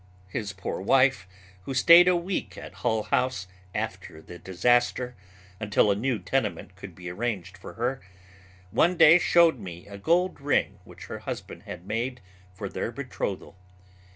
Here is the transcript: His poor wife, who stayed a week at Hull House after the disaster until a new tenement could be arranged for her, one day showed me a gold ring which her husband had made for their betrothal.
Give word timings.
His 0.29 0.51
poor 0.51 0.81
wife, 0.81 1.27
who 1.65 1.75
stayed 1.75 2.07
a 2.07 2.15
week 2.15 2.57
at 2.57 2.73
Hull 2.81 3.03
House 3.03 3.45
after 3.75 4.19
the 4.19 4.39
disaster 4.39 5.15
until 5.59 5.91
a 5.91 5.95
new 5.95 6.17
tenement 6.17 6.75
could 6.75 6.95
be 6.95 7.07
arranged 7.11 7.55
for 7.55 7.73
her, 7.73 8.01
one 8.71 8.97
day 8.97 9.19
showed 9.19 9.59
me 9.59 9.85
a 9.85 9.99
gold 9.99 10.41
ring 10.41 10.79
which 10.85 11.05
her 11.05 11.19
husband 11.19 11.61
had 11.67 11.85
made 11.85 12.19
for 12.51 12.67
their 12.67 12.91
betrothal. 12.91 13.59